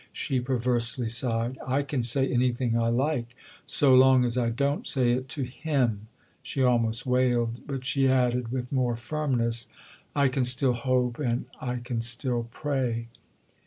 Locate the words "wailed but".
7.05-7.85